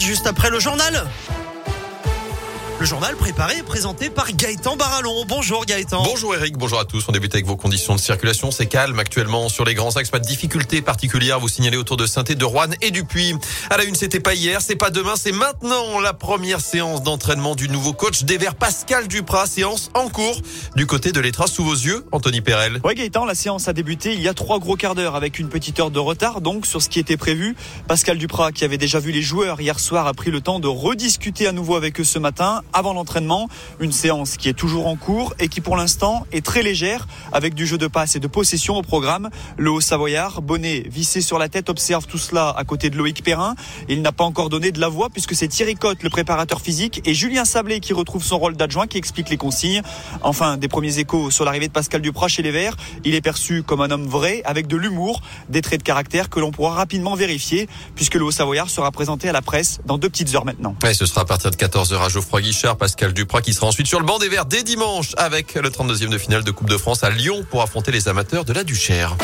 [0.00, 1.06] Juste après le journal.
[2.80, 5.24] Le journal préparé et présenté par Gaëtan Barallon.
[5.26, 6.00] Bonjour Gaëtan.
[6.04, 7.04] Bonjour Eric, bonjour à tous.
[7.08, 8.52] On débute avec vos conditions de circulation.
[8.52, 10.10] C'est calme actuellement sur les grands axes.
[10.10, 11.40] Pas de difficultés particulières.
[11.40, 13.34] Vous signalez autour de saint de Rouen et du Puy.
[13.68, 17.56] À la une, c'était pas hier, c'est pas demain, c'est maintenant la première séance d'entraînement
[17.56, 19.46] du nouveau coach des Verts Pascal Duprat.
[19.46, 20.40] Séance en cours
[20.76, 22.80] du côté de l'Etra sous vos yeux, Anthony Perel.
[22.84, 25.48] Ouais Gaëtan, la séance a débuté il y a trois gros quarts d'heure avec une
[25.48, 27.56] petite heure de retard donc sur ce qui était prévu.
[27.88, 30.68] Pascal Duprat qui avait déjà vu les joueurs hier soir a pris le temps de
[30.68, 33.48] rediscuter à nouveau avec eux ce matin avant l'entraînement.
[33.80, 37.54] Une séance qui est toujours en cours et qui pour l'instant est très légère avec
[37.54, 39.30] du jeu de passe et de possession au programme.
[39.56, 43.54] Le Haut-Savoyard, bonnet vissé sur la tête, observe tout cela à côté de Loïc Perrin.
[43.88, 47.00] Il n'a pas encore donné de la voix puisque c'est Thierry Cotte, le préparateur physique,
[47.04, 49.82] et Julien Sablé qui retrouve son rôle d'adjoint qui explique les consignes.
[50.22, 52.76] Enfin, des premiers échos sur l'arrivée de Pascal Duprat chez les Verts.
[53.04, 56.40] Il est perçu comme un homme vrai, avec de l'humour, des traits de caractère que
[56.40, 60.34] l'on pourra rapidement vérifier puisque le Haut-Savoyard sera présenté à la presse dans deux petites
[60.34, 60.74] heures maintenant.
[60.88, 62.40] Et ce sera à partir de 14h à Geoffroy.
[62.78, 66.08] Pascal Duprat qui sera ensuite sur le banc des Verts dès dimanche avec le 32e
[66.08, 69.16] de finale de Coupe de France à Lyon pour affronter les amateurs de la Duchère.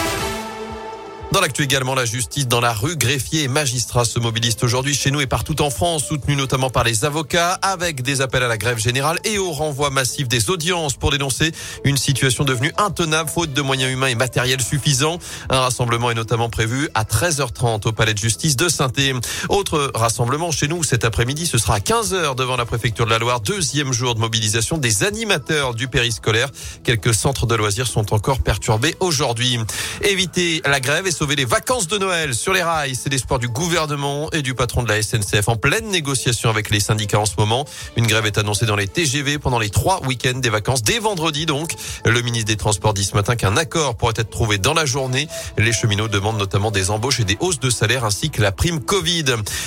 [1.34, 5.10] Dans l'actu également, la justice dans la rue, greffiers et magistrats se mobilisent aujourd'hui chez
[5.10, 8.56] nous et partout en France, soutenus notamment par les avocats, avec des appels à la
[8.56, 11.50] grève générale et au renvoi massif des audiences pour dénoncer
[11.82, 15.18] une situation devenue intenable, faute de moyens humains et matériels suffisants.
[15.50, 18.92] Un rassemblement est notamment prévu à 13h30 au palais de justice de saint
[19.48, 23.18] Autre rassemblement chez nous cet après-midi, ce sera à 15h devant la préfecture de la
[23.18, 26.50] Loire, deuxième jour de mobilisation des animateurs du périscolaire.
[26.84, 29.58] Quelques centres de loisirs sont encore perturbés aujourd'hui.
[30.02, 32.94] Éviter la grève et sauver les vacances de Noël sur les rails.
[32.94, 36.80] C'est l'espoir du gouvernement et du patron de la SNCF en pleine négociation avec les
[36.80, 37.64] syndicats en ce moment.
[37.96, 41.46] Une grève est annoncée dans les TGV pendant les trois week-ends des vacances, dès vendredi
[41.46, 41.76] donc.
[42.04, 45.26] Le ministre des Transports dit ce matin qu'un accord pourrait être trouvé dans la journée.
[45.56, 48.80] Les cheminots demandent notamment des embauches et des hausses de salaire ainsi que la prime
[48.80, 49.24] Covid.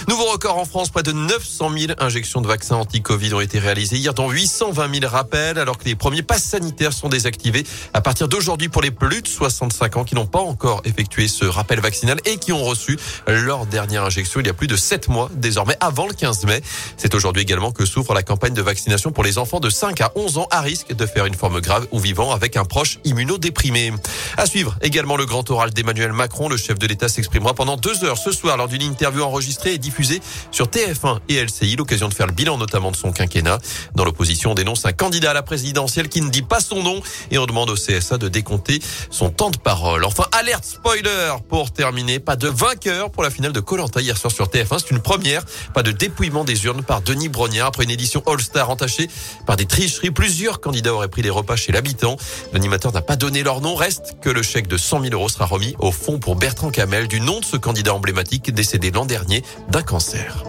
[0.07, 3.97] Nouveau record en France, près de 900 000 injections de vaccins anti-Covid ont été réalisées
[3.97, 8.27] hier, dont 820 000 rappels, alors que les premiers passes sanitaires sont désactivés à partir
[8.27, 12.17] d'aujourd'hui pour les plus de 65 ans qui n'ont pas encore effectué ce rappel vaccinal
[12.25, 15.77] et qui ont reçu leur dernière injection il y a plus de 7 mois désormais
[15.79, 16.61] avant le 15 mai.
[16.97, 20.11] C'est aujourd'hui également que s'ouvre la campagne de vaccination pour les enfants de 5 à
[20.15, 23.93] 11 ans à risque de faire une forme grave ou vivant avec un proche immunodéprimé.
[24.37, 26.49] À suivre également le grand oral d'Emmanuel Macron.
[26.49, 29.77] Le chef de l'État s'exprimera pendant deux heures ce soir lors d'une interview enregistrée et
[29.77, 30.21] diffusée
[30.51, 31.75] sur TF1 et LCI.
[31.75, 33.59] L'occasion de faire le bilan notamment de son quinquennat.
[33.95, 37.01] Dans l'opposition, on dénonce un candidat à la présidentielle qui ne dit pas son nom
[37.31, 38.79] et on demande au CSA de décompter
[39.11, 40.03] son temps de parole.
[40.03, 42.19] Enfin, alerte spoiler pour terminer.
[42.19, 44.79] Pas de vainqueur pour la finale de Colanta hier soir sur TF1.
[44.79, 45.43] C'est une première.
[45.73, 49.09] Pas de dépouillement des urnes par Denis Brognard après une édition All-Star entachée
[49.45, 50.11] par des tricheries.
[50.11, 52.17] Plusieurs candidats auraient pris des repas chez l'habitant.
[52.53, 53.75] L'animateur n'a pas donné leur nom.
[53.75, 57.07] Reste que le chèque de 100 000 euros sera remis au fond pour Bertrand Camel
[57.07, 60.43] du nom de ce candidat emblématique décédé l'an dernier d'un cancer.